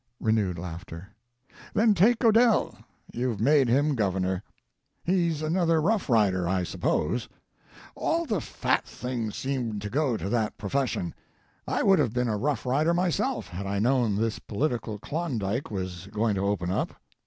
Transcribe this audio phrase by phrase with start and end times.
[0.19, 1.09] [Renewed laughter.]
[1.75, 2.75] "Then take Odell;
[3.13, 4.41] you've made him Governor.
[5.03, 7.29] He's another Rough Rider, I suppose;
[7.93, 11.13] all the fat things seem to go to that profession.
[11.67, 16.07] I would have been a Rough Rider myself had I known this political Klondike was
[16.07, 16.95] going to open up.